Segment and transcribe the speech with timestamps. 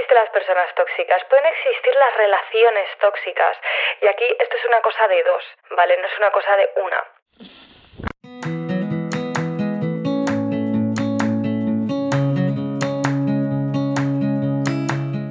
[0.00, 3.56] existen las personas tóxicas, pueden existir las relaciones tóxicas.
[4.00, 5.96] Y aquí esto es una cosa de dos, ¿vale?
[5.98, 7.04] No es una cosa de una.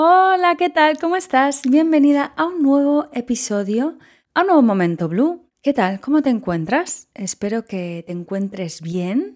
[0.00, 0.96] Hola, ¿qué tal?
[0.96, 1.62] ¿Cómo estás?
[1.68, 3.98] Bienvenida a un nuevo episodio,
[4.32, 5.50] a un nuevo momento Blue.
[5.60, 5.98] ¿Qué tal?
[5.98, 7.08] ¿Cómo te encuentras?
[7.14, 9.34] Espero que te encuentres bien.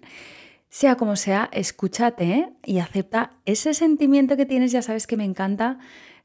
[0.69, 4.71] Sea como sea, escúchate y acepta ese sentimiento que tienes.
[4.71, 5.79] Ya sabes que me encanta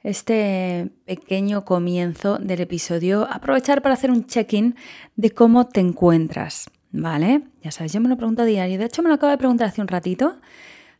[0.04, 3.26] este pequeño comienzo del episodio.
[3.28, 4.76] Aprovechar para hacer un check-in
[5.16, 6.70] de cómo te encuentras.
[6.92, 7.42] ¿Vale?
[7.64, 8.78] Ya sabes, yo me lo pregunto a diario.
[8.78, 10.38] De hecho, me lo acabo de preguntar hace un ratito.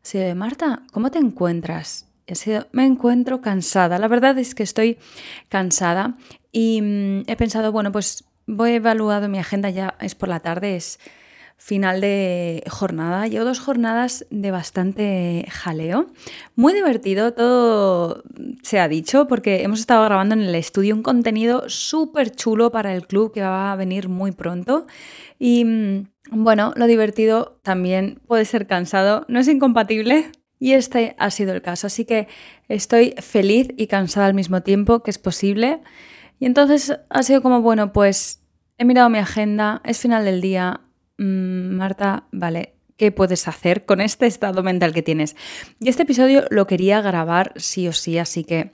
[0.03, 2.07] Sí, Marta, ¿cómo te encuentras?
[2.72, 3.98] Me encuentro cansada.
[3.98, 4.98] La verdad es que estoy
[5.48, 6.16] cansada
[6.52, 10.76] y mm, he pensado, bueno, pues voy evaluado mi agenda, ya es por la tarde,
[10.76, 10.98] es
[11.58, 13.26] final de jornada.
[13.26, 16.06] Llevo dos jornadas de bastante jaleo.
[16.54, 18.22] Muy divertido, todo
[18.62, 22.94] se ha dicho, porque hemos estado grabando en el estudio un contenido súper chulo para
[22.94, 24.86] el club que va a venir muy pronto.
[25.38, 31.30] Y mm, bueno, lo divertido también puede ser cansado, no es incompatible, y este ha
[31.30, 31.86] sido el caso.
[31.86, 32.28] Así que
[32.69, 35.80] estoy feliz y cansada al mismo tiempo, que es posible.
[36.41, 38.42] Y entonces ha sido como, bueno, pues
[38.78, 40.80] he mirado mi agenda, es final del día.
[41.18, 45.36] Mm, Marta, vale, ¿qué puedes hacer con este estado mental que tienes?
[45.80, 48.72] Y este episodio lo quería grabar sí o sí, así que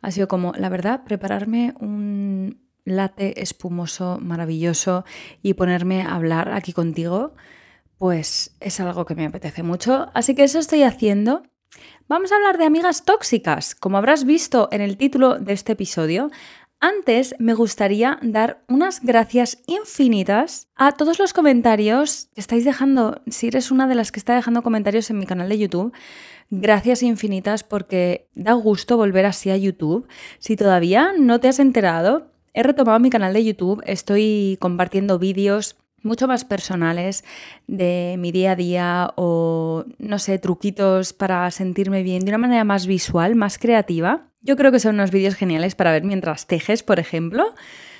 [0.00, 5.04] ha sido como, la verdad, prepararme un latte espumoso maravilloso
[5.42, 7.34] y ponerme a hablar aquí contigo
[7.98, 11.42] pues es algo que me apetece mucho, así que eso estoy haciendo.
[12.08, 13.74] Vamos a hablar de amigas tóxicas.
[13.74, 16.30] Como habrás visto en el título de este episodio,
[16.80, 23.20] antes me gustaría dar unas gracias infinitas a todos los comentarios que estáis dejando.
[23.26, 25.92] Si eres una de las que está dejando comentarios en mi canal de YouTube,
[26.50, 30.06] gracias infinitas porque da gusto volver así a YouTube.
[30.38, 35.76] Si todavía no te has enterado, he retomado mi canal de YouTube, estoy compartiendo vídeos
[36.08, 37.24] mucho más personales
[37.68, 42.64] de mi día a día o, no sé, truquitos para sentirme bien de una manera
[42.64, 44.30] más visual, más creativa.
[44.40, 47.54] Yo creo que son unos vídeos geniales para ver mientras tejes, por ejemplo,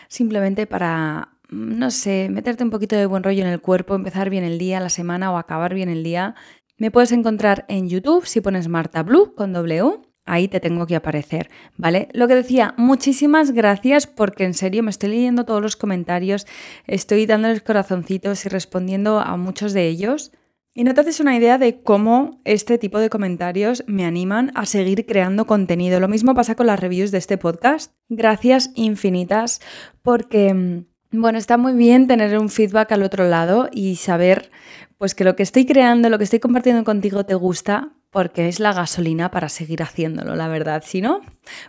[0.09, 4.45] simplemente para, no sé, meterte un poquito de buen rollo en el cuerpo, empezar bien
[4.45, 6.35] el día, la semana o acabar bien el día.
[6.79, 10.95] Me puedes encontrar en YouTube si pones Marta Blue con W ahí te tengo que
[10.95, 12.09] aparecer, ¿vale?
[12.13, 16.47] Lo que decía, muchísimas gracias porque en serio me estoy leyendo todos los comentarios,
[16.87, 20.33] estoy dándoles corazoncitos y respondiendo a muchos de ellos.
[20.75, 24.65] Y no te haces una idea de cómo este tipo de comentarios me animan a
[24.65, 25.99] seguir creando contenido.
[25.99, 27.93] Lo mismo pasa con las reviews de este podcast.
[28.09, 29.61] Gracias infinitas
[30.03, 30.85] porque, mm,
[31.21, 34.51] bueno, está muy bien tener un feedback al otro lado y saber
[34.99, 38.61] pues que lo que estoy creando, lo que estoy compartiendo contigo te gusta, porque es
[38.61, 40.83] la gasolina para seguir haciéndolo, la verdad.
[40.85, 41.21] Si no,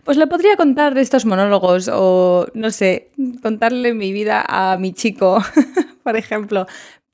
[0.04, 3.12] pues le podría contar estos monólogos o, no sé,
[3.42, 5.44] contarle mi vida a mi chico,
[6.04, 6.66] por ejemplo.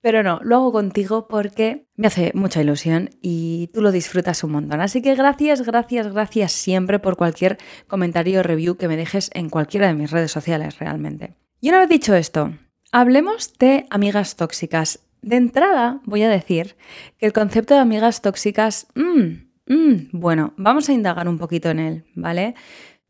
[0.01, 4.51] Pero no, lo hago contigo porque me hace mucha ilusión y tú lo disfrutas un
[4.51, 4.79] montón.
[4.79, 7.57] Así que gracias, gracias, gracias siempre por cualquier
[7.87, 11.33] comentario o review que me dejes en cualquiera de mis redes sociales realmente.
[11.59, 12.53] Y una vez dicho esto,
[12.91, 14.99] hablemos de amigas tóxicas.
[15.25, 16.75] De entrada, voy a decir
[17.17, 21.79] que el concepto de amigas tóxicas, mm, mm, bueno, vamos a indagar un poquito en
[21.79, 22.53] él, ¿vale?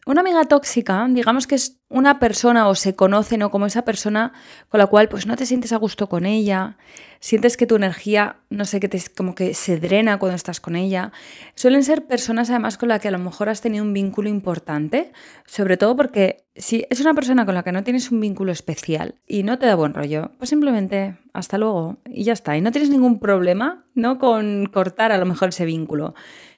[0.05, 3.51] Una amiga tóxica, digamos que es una persona o se conoce, ¿no?
[3.51, 4.31] Como esa persona
[4.69, 6.77] con la cual pues no te sientes a gusto con ella,
[7.25, 10.75] sientes que tu energía, no sé, que te, como que se drena cuando estás con
[10.75, 11.11] ella.
[11.55, 15.11] Suelen ser personas además con las que a lo mejor has tenido un vínculo importante,
[15.47, 19.15] sobre todo porque si es una persona con la que no tienes un vínculo especial
[19.25, 22.57] y no te da buen rollo, pues simplemente hasta luego y ya está.
[22.57, 24.19] Y no tienes ningún problema, ¿no?
[24.19, 26.13] Con cortar a lo mejor ese vínculo.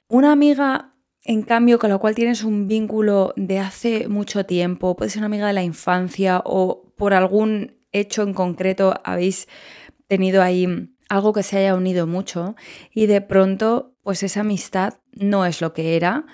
[0.06, 0.92] Una amiga
[1.24, 5.26] en cambio con la cual tienes un vínculo de hace mucho tiempo, puede ser una
[5.28, 9.48] amiga de la infancia o por algún hecho en concreto habéis
[10.08, 10.66] tenido ahí
[11.08, 12.56] algo que se haya unido mucho
[12.92, 16.26] y de pronto pues esa amistad no es lo que era,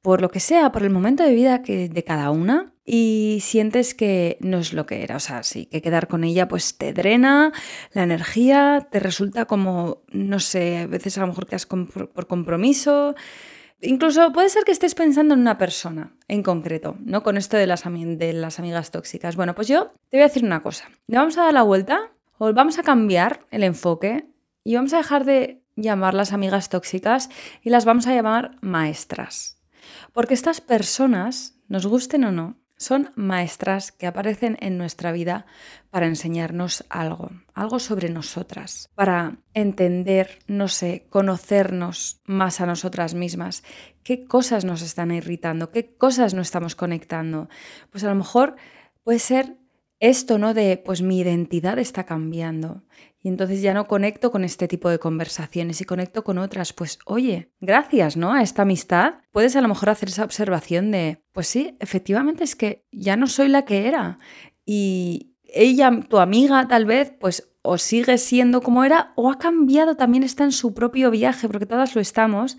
[0.00, 3.94] por lo que sea, por el momento de vida que, de cada una y sientes
[3.94, 6.92] que no es lo que era, o sea, sí, que quedar con ella pues te
[6.92, 7.52] drena
[7.92, 13.14] la energía, te resulta como, no sé, a veces a lo mejor quedas por compromiso,
[13.82, 17.22] Incluso puede ser que estés pensando en una persona en concreto, ¿no?
[17.22, 19.36] Con esto de las, de las amigas tóxicas.
[19.36, 20.88] Bueno, pues yo te voy a decir una cosa.
[21.06, 24.28] Le vamos a dar la vuelta vamos a cambiar el enfoque
[24.64, 27.28] y vamos a dejar de llamarlas amigas tóxicas
[27.62, 29.62] y las vamos a llamar maestras.
[30.12, 35.46] Porque estas personas, nos gusten o no, son maestras que aparecen en nuestra vida
[35.90, 43.62] para enseñarnos algo, algo sobre nosotras, para entender, no sé, conocernos más a nosotras mismas,
[44.02, 47.48] qué cosas nos están irritando, qué cosas no estamos conectando.
[47.90, 48.56] Pues a lo mejor
[49.04, 49.56] puede ser
[50.00, 50.54] esto, ¿no?
[50.54, 52.82] De, pues mi identidad está cambiando
[53.22, 56.72] y entonces ya no conecto con este tipo de conversaciones y conecto con otras.
[56.72, 58.32] Pues oye, gracias, ¿no?
[58.32, 62.54] A esta amistad puedes a lo mejor hacer esa observación de, pues sí, efectivamente es
[62.54, 64.18] que ya no soy la que era
[64.64, 69.96] y ella, tu amiga tal vez, pues o sigue siendo como era o ha cambiado,
[69.96, 72.56] también está en su propio viaje, porque todas lo estamos,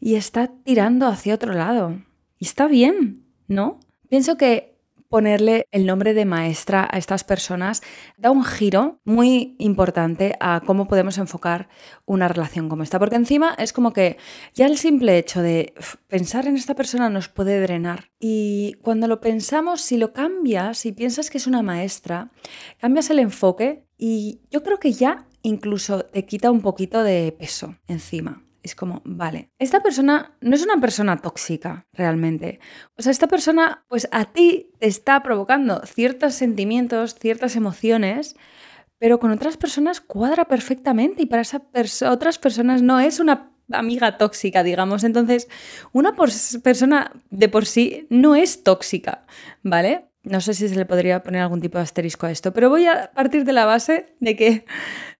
[0.00, 1.98] y está tirando hacia otro lado.
[2.38, 3.80] Y está bien, ¿no?
[4.08, 4.75] Pienso que
[5.16, 7.80] ponerle el nombre de maestra a estas personas
[8.18, 11.70] da un giro muy importante a cómo podemos enfocar
[12.04, 12.98] una relación como esta.
[12.98, 14.18] Porque encima es como que
[14.52, 15.72] ya el simple hecho de
[16.06, 18.10] pensar en esta persona nos puede drenar.
[18.20, 22.30] Y cuando lo pensamos, si lo cambias, si piensas que es una maestra,
[22.78, 27.74] cambias el enfoque y yo creo que ya incluso te quita un poquito de peso
[27.88, 28.45] encima.
[28.66, 32.58] Es como, vale, esta persona no es una persona tóxica realmente.
[32.96, 38.34] O sea, esta persona, pues a ti te está provocando ciertos sentimientos, ciertas emociones,
[38.98, 41.62] pero con otras personas cuadra perfectamente y para esas
[42.02, 45.04] otras personas no es una amiga tóxica, digamos.
[45.04, 45.48] Entonces,
[45.92, 46.16] una
[46.62, 49.26] persona de por sí no es tóxica,
[49.62, 50.10] ¿vale?
[50.26, 52.84] No sé si se le podría poner algún tipo de asterisco a esto, pero voy
[52.86, 54.64] a partir de la base de que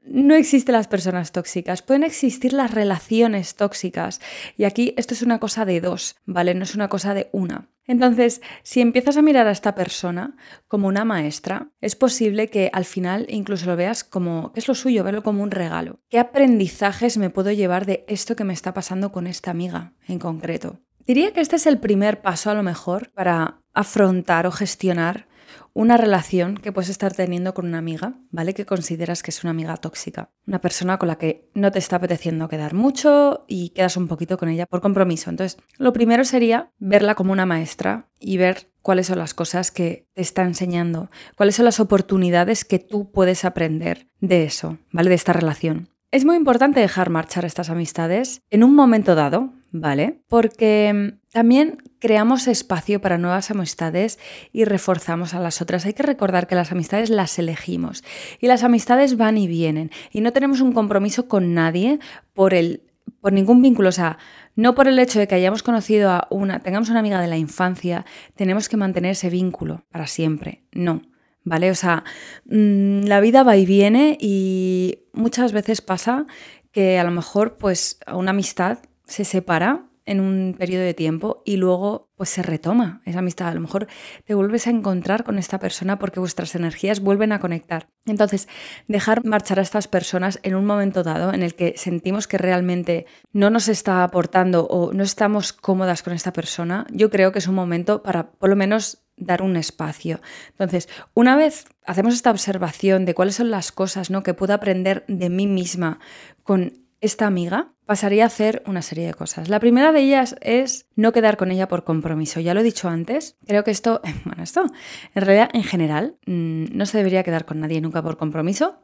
[0.03, 4.21] no existen las personas tóxicas, pueden existir las relaciones tóxicas.
[4.57, 6.55] Y aquí esto es una cosa de dos, ¿vale?
[6.55, 7.69] No es una cosa de una.
[7.87, 10.37] Entonces, si empiezas a mirar a esta persona
[10.67, 14.75] como una maestra, es posible que al final incluso lo veas como, ¿qué es lo
[14.75, 15.05] suyo?
[15.05, 16.01] Verlo como un regalo.
[16.09, 20.19] ¿Qué aprendizajes me puedo llevar de esto que me está pasando con esta amiga en
[20.19, 20.81] concreto?
[21.07, 25.29] Diría que este es el primer paso a lo mejor para afrontar o gestionar
[25.73, 28.55] una relación que puedes estar teniendo con una amiga, ¿vale?
[28.55, 30.31] Que consideras que es una amiga tóxica.
[30.47, 34.37] Una persona con la que no te está apeteciendo quedar mucho y quedas un poquito
[34.37, 35.31] con ella por compromiso.
[35.31, 40.09] Entonces, lo primero sería verla como una maestra y ver cuáles son las cosas que
[40.15, 45.11] te está enseñando, cuáles son las oportunidades que tú puedes aprender de eso, ¿vale?
[45.11, 45.91] De esta relación.
[46.11, 50.21] Es muy importante dejar marchar estas amistades en un momento dado, ¿vale?
[50.29, 54.19] Porque mm, también creamos espacio para nuevas amistades
[54.53, 55.87] y reforzamos a las otras.
[55.87, 58.05] Hay que recordar que las amistades las elegimos
[58.41, 61.99] y las amistades van y vienen y no tenemos un compromiso con nadie
[62.35, 62.83] por el
[63.21, 64.19] por ningún vínculo, o sea,
[64.57, 67.37] no por el hecho de que hayamos conocido a una, tengamos una amiga de la
[67.37, 68.05] infancia,
[68.35, 70.65] tenemos que mantener ese vínculo para siempre.
[70.73, 71.03] No.
[71.45, 71.71] ¿Vale?
[71.71, 72.03] O sea,
[72.47, 76.27] mm, la vida va y viene y muchas veces pasa
[76.73, 81.57] que a lo mejor pues una amistad se separa en un periodo de tiempo y
[81.57, 83.49] luego pues se retoma esa amistad.
[83.49, 83.89] A lo mejor
[84.25, 87.89] te vuelves a encontrar con esta persona porque vuestras energías vuelven a conectar.
[88.07, 88.49] Entonces,
[88.87, 93.07] dejar marchar a estas personas en un momento dado en el que sentimos que realmente
[93.33, 97.49] no nos está aportando o no estamos cómodas con esta persona, yo creo que es
[97.49, 100.21] un momento para por lo menos dar un espacio.
[100.51, 104.23] Entonces, una vez hacemos esta observación de cuáles son las cosas ¿no?
[104.23, 105.99] que puedo aprender de mí misma
[106.43, 109.49] con esta amiga, pasaría a hacer una serie de cosas.
[109.49, 112.41] La primera de ellas es no quedar con ella por compromiso.
[112.41, 114.67] Ya lo he dicho antes, creo que esto, bueno, esto
[115.15, 118.81] en realidad en general mm, no se debería quedar con nadie nunca por compromiso,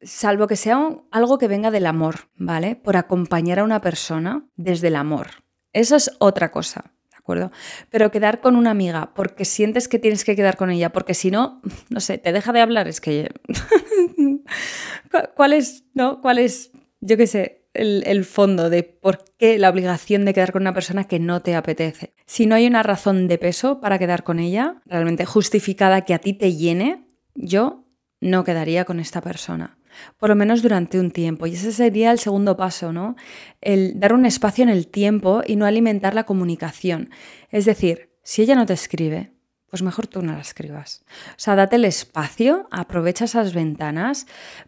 [0.00, 0.78] salvo que sea
[1.10, 2.76] algo que venga del amor, ¿vale?
[2.76, 5.28] Por acompañar a una persona desde el amor.
[5.72, 6.92] Eso es otra cosa.
[7.10, 7.52] ¿de acuerdo?
[7.90, 11.30] Pero quedar con una amiga porque sientes que tienes que quedar con ella, porque si
[11.30, 13.30] no, no sé, te deja de hablar, es que...
[15.36, 16.20] ¿Cuál es, no?
[16.20, 20.62] ¿Cuál es yo qué sé, el, fondo de por qué la obligación de quedar con
[20.62, 22.14] una persona que no te apetece.
[22.26, 26.18] Si no hay una razón de peso para quedar con ella, realmente justificada que a
[26.18, 27.84] ti te llene, yo
[28.20, 29.76] no quedaría con esta persona.
[30.16, 31.46] por lo menos durante un tiempo.
[31.46, 33.16] Y ese sería el segundo paso, ¿no?
[33.60, 37.10] El dar un espacio en el tiempo y no alimentar la comunicación.
[37.50, 39.32] Es decir, si ella no te escribe,
[39.70, 41.04] pues mejor tú no la escribas.
[41.30, 44.26] O sea, date el espacio, aprovecha esas ventanas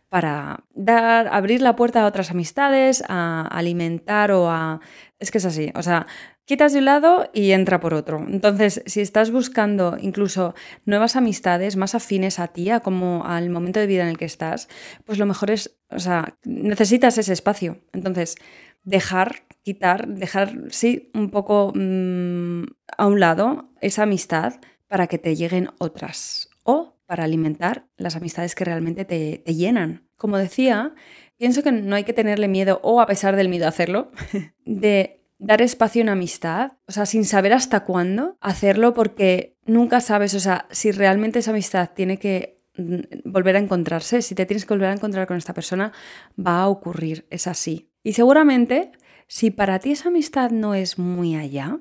[0.09, 4.81] para dar, abrir la puerta a otras amistades, a alimentar o a...
[5.19, 6.07] Es que es así, o sea,
[6.51, 8.27] quitas de un lado y entra por otro.
[8.29, 10.55] Entonces, si estás buscando incluso
[10.85, 14.25] nuevas amistades más afines a ti, a como al momento de vida en el que
[14.25, 14.69] estás,
[15.05, 17.79] pues lo mejor es, o sea, necesitas ese espacio.
[17.93, 18.35] Entonces,
[18.83, 22.65] dejar, quitar, dejar, sí, un poco mm,
[22.99, 24.55] a un lado esa amistad
[24.91, 30.09] para que te lleguen otras o para alimentar las amistades que realmente te, llenan.
[30.17, 30.95] Como decía,
[31.37, 34.11] pienso que no hay que tenerle miedo, o a pesar del miedo a hacerlo,
[34.65, 40.35] de dar espacio en amistad, o sea, sin saber hasta cuándo hacerlo porque nunca sabes,
[40.35, 44.67] o sea, si realmente esa amistad tiene que mm, volver a encontrarse, si te tienes
[44.67, 45.93] que volver a encontrar con esta persona,
[46.37, 47.93] va a ocurrir, es así.
[48.03, 48.91] Y seguramente,
[49.29, 51.79] si para ti esa amistad no es muy allá,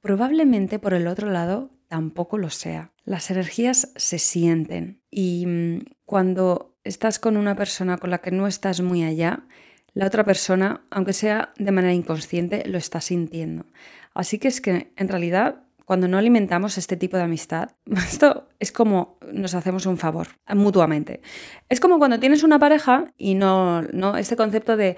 [0.00, 2.92] probablemente por el otro lado tampoco lo sea.
[3.04, 8.46] Las energías se sienten y mm, cuando estás con una persona con la que no
[8.46, 9.46] estás muy allá,
[9.92, 13.66] la otra persona, aunque sea de manera inconsciente, lo está sintiendo.
[14.14, 18.72] Así que es que en realidad cuando no alimentamos este tipo de amistad, esto es
[18.72, 21.22] como nos hacemos un favor mutuamente.
[21.68, 24.96] Es como cuando tienes una pareja y no, no este concepto de,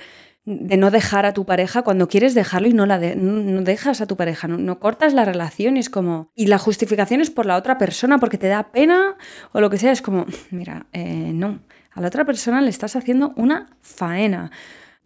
[0.48, 4.16] no dejar a tu pareja cuando quieres dejarlo y no, la no dejas a tu
[4.16, 6.30] pareja, no, cortas la relación y es como...
[6.34, 9.16] Y la justificación es por la otra persona porque te da pena
[9.52, 11.60] o lo que sea, es como, mira, eh, no,
[11.92, 14.50] a la otra persona le estás haciendo una faena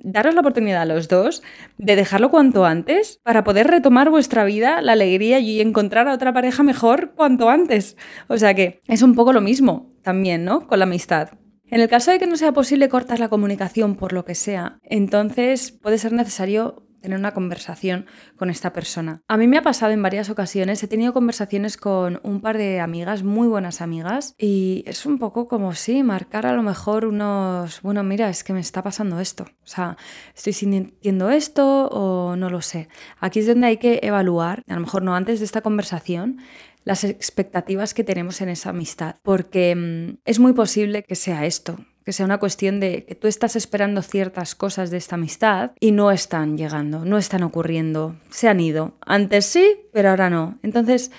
[0.04, 1.42] daros la oportunidad a los dos
[1.78, 6.32] de dejarlo cuanto antes para poder retomar vuestra vida, la alegría y encontrar a otra
[6.32, 7.96] pareja mejor cuanto antes.
[8.28, 10.66] O sea que es un poco lo mismo también, ¿no?
[10.66, 11.30] Con la amistad.
[11.72, 14.78] En el caso de que no sea posible cortar la comunicación por lo que sea,
[14.82, 18.04] entonces puede ser necesario tener una conversación
[18.36, 19.22] con esta persona.
[19.26, 22.78] A mí me ha pasado en varias ocasiones, he tenido conversaciones con un par de
[22.80, 27.80] amigas, muy buenas amigas, y es un poco como si marcar a lo mejor unos,
[27.80, 29.96] bueno, mira, es que me está pasando esto, o sea,
[30.36, 32.88] estoy sintiendo esto o no lo sé.
[33.18, 36.36] Aquí es donde hay que evaluar, a lo mejor no antes de esta conversación,
[36.84, 41.78] las expectativas que tenemos en esa amistad, porque mm, es muy posible que sea esto,
[42.04, 45.92] que sea una cuestión de que tú estás esperando ciertas cosas de esta amistad y
[45.92, 48.96] no están llegando, no están ocurriendo, se han ido.
[49.00, 50.58] Antes sí, pero ahora no.
[50.62, 51.12] Entonces,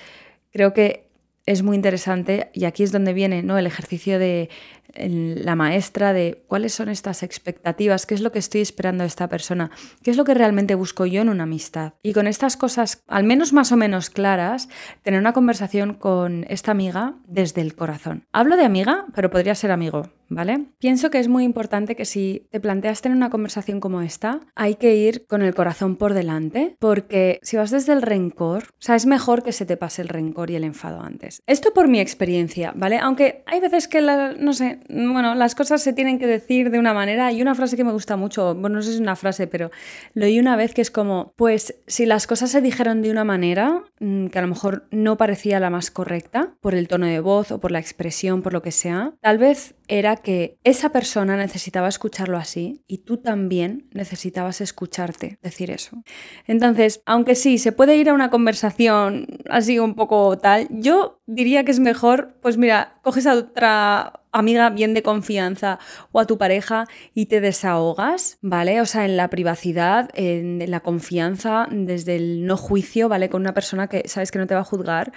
[0.50, 1.08] creo que
[1.46, 3.58] es muy interesante y aquí es donde viene ¿no?
[3.58, 4.48] el ejercicio de
[4.96, 9.28] la maestra de cuáles son estas expectativas, qué es lo que estoy esperando de esta
[9.28, 9.70] persona,
[10.02, 11.94] qué es lo que realmente busco yo en una amistad.
[12.02, 14.68] Y con estas cosas, al menos más o menos claras,
[15.02, 18.24] tener una conversación con esta amiga desde el corazón.
[18.32, 20.66] Hablo de amiga, pero podría ser amigo, ¿vale?
[20.78, 24.76] Pienso que es muy importante que si te planteas tener una conversación como esta, hay
[24.76, 28.96] que ir con el corazón por delante, porque si vas desde el rencor, o sea,
[28.96, 31.42] es mejor que se te pase el rencor y el enfado antes.
[31.46, 32.98] Esto por mi experiencia, ¿vale?
[32.98, 36.94] Aunque hay veces que, no sé, bueno, las cosas se tienen que decir de una
[36.94, 37.32] manera.
[37.32, 39.70] Y una frase que me gusta mucho, bueno, no sé si es una frase, pero
[40.14, 43.24] lo oí una vez que es como, pues si las cosas se dijeron de una
[43.24, 47.20] manera mm, que a lo mejor no parecía la más correcta, por el tono de
[47.20, 51.36] voz o por la expresión, por lo que sea, tal vez era que esa persona
[51.36, 56.02] necesitaba escucharlo así y tú también necesitabas escucharte decir eso.
[56.46, 61.64] Entonces, aunque sí, se puede ir a una conversación así un poco tal, yo diría
[61.64, 65.78] que es mejor, pues mira, coges a otra amiga bien de confianza
[66.12, 68.80] o a tu pareja y te desahogas, ¿vale?
[68.80, 73.28] O sea, en la privacidad, en la confianza, desde el no juicio, ¿vale?
[73.28, 75.12] Con una persona que sabes que no te va a juzgar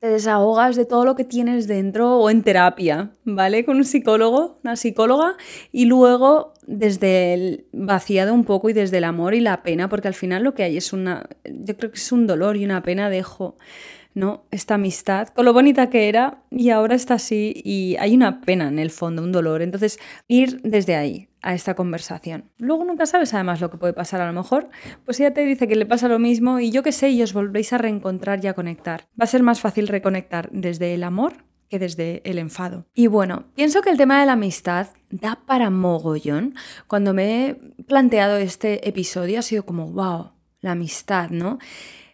[0.00, 3.66] te desahogas de todo lo que tienes dentro o en terapia, ¿vale?
[3.66, 5.36] Con un psicólogo, una psicóloga,
[5.72, 10.08] y luego desde el vaciado un poco y desde el amor y la pena, porque
[10.08, 12.82] al final lo que hay es una, yo creo que es un dolor y una
[12.82, 13.56] pena, dejo
[14.14, 14.44] ¿no?
[14.50, 18.68] Esta amistad, con lo bonita que era, y ahora está así, y hay una pena
[18.68, 19.62] en el fondo, un dolor.
[19.62, 19.98] Entonces,
[20.28, 22.50] ir desde ahí a esta conversación.
[22.58, 24.68] Luego nunca sabes además lo que puede pasar a lo mejor,
[25.04, 27.32] pues ella te dice que le pasa lo mismo y yo qué sé, y os
[27.32, 29.06] volvéis a reencontrar y a conectar.
[29.18, 32.84] Va a ser más fácil reconectar desde el amor que desde el enfado.
[32.94, 36.56] Y bueno, pienso que el tema de la amistad da para mogollón.
[36.88, 41.58] Cuando me he planteado este episodio ha sido como, wow, la amistad, ¿no?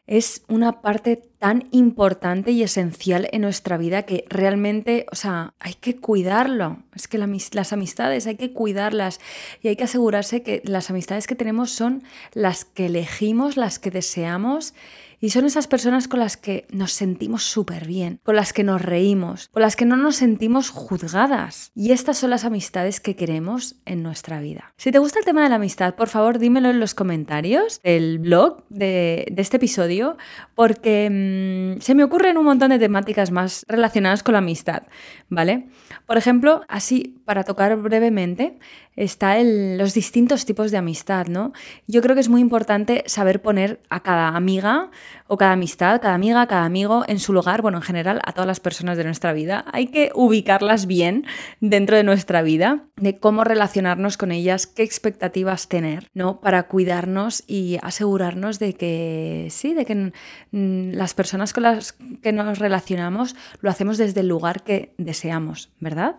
[0.06, 5.74] Es una parte tan importante y esencial en nuestra vida que realmente, o sea, hay
[5.74, 6.78] que cuidarlo.
[6.94, 9.20] Es que las amistades hay que cuidarlas
[9.62, 13.90] y hay que asegurarse que las amistades que tenemos son las que elegimos, las que
[13.90, 14.74] deseamos
[15.20, 18.82] Y son esas personas con las que nos sentimos súper bien, con las que nos
[18.82, 21.72] reímos, con las que no nos sentimos juzgadas.
[21.74, 24.74] Y estas son las amistades que queremos en nuestra vida.
[24.76, 28.18] Si te gusta el tema de la amistad, por favor dímelo en los comentarios del
[28.18, 30.16] blog de, este episodio,
[30.54, 34.82] porque mm, se me ocurren un montón de temáticas más relacionadas con la amistad,
[35.28, 35.68] ¿vale?
[36.06, 38.58] Por ejemplo, así para tocar brevemente,
[38.96, 41.52] está los distintos tipos de amistad, ¿no?
[41.86, 44.90] Yo creo que es muy importante saber poner a cada amiga
[45.26, 48.46] o cada amistad, cada amiga, cada amigo en su lugar, bueno, en general a todas
[48.46, 49.64] las personas de nuestra vida.
[49.72, 51.24] Hay que ubicarlas bien
[51.60, 56.40] dentro de nuestra vida, de cómo relacionarnos con ellas, qué expectativas tener, ¿no?
[56.40, 60.12] Para cuidarnos y asegurarnos de que sí, de que
[60.52, 66.16] las personas con las que nos relacionamos lo hacemos desde el lugar que deseamos, ¿verdad?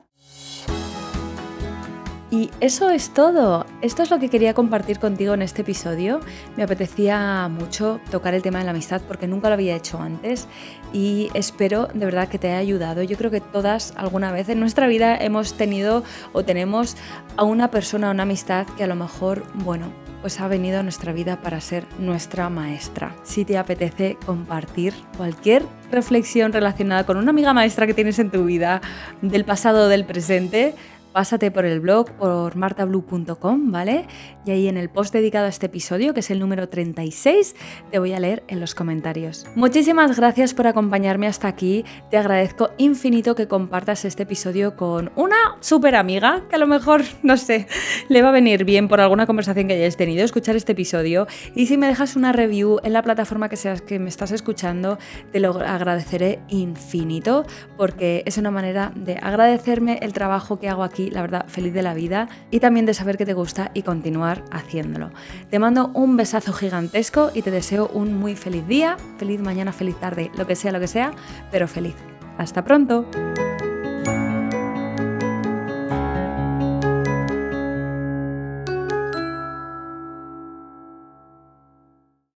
[2.29, 3.65] Y eso es todo.
[3.81, 6.19] Esto es lo que quería compartir contigo en este episodio.
[6.57, 10.47] Me apetecía mucho tocar el tema de la amistad porque nunca lo había hecho antes
[10.91, 13.01] y espero de verdad que te haya ayudado.
[13.01, 16.03] Yo creo que todas alguna vez en nuestra vida hemos tenido
[16.33, 16.97] o tenemos
[17.37, 21.13] a una persona, una amistad que a lo mejor, bueno, pues ha venido a nuestra
[21.13, 23.15] vida para ser nuestra maestra.
[23.23, 28.43] Si te apetece compartir cualquier reflexión relacionada con una amiga maestra que tienes en tu
[28.43, 28.81] vida,
[29.21, 30.75] del pasado o del presente,
[31.17, 34.05] pásate por el blog, por martablue.com, ¿vale?
[34.45, 37.55] Y ahí en el post dedicado a este episodio, que es el número 36,
[37.89, 39.47] te voy a leer en los comentarios.
[39.55, 41.83] Muchísimas gracias por acompañarme hasta aquí.
[42.11, 47.01] Te agradezco infinito que compartas este episodio con una súper amiga, que a lo mejor,
[47.23, 47.65] no sé,
[48.09, 51.25] le va a venir bien por alguna conversación que hayas tenido escuchar este episodio.
[51.55, 54.99] Y si me dejas una review en la plataforma que seas que me estás escuchando,
[55.31, 57.43] te lo agradeceré infinito,
[57.75, 61.81] porque es una manera de agradecerme el trabajo que hago aquí la verdad, feliz de
[61.81, 65.11] la vida y también de saber que te gusta y continuar haciéndolo.
[65.49, 69.99] Te mando un besazo gigantesco y te deseo un muy feliz día, feliz mañana, feliz
[69.99, 71.11] tarde, lo que sea, lo que sea,
[71.51, 71.95] pero feliz.
[72.37, 73.09] Hasta pronto.